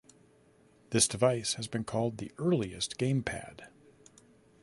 [0.89, 3.67] This device has been called the earliest gamepad.